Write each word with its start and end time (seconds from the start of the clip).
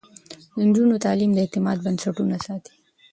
د 0.55 0.59
نجونو 0.67 0.95
تعليم 1.05 1.31
د 1.33 1.37
اعتماد 1.43 1.77
بنسټونه 1.85 2.35
ساتي. 2.45 2.73